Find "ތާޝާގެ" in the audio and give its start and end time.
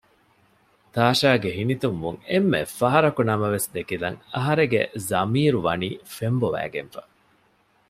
0.93-1.49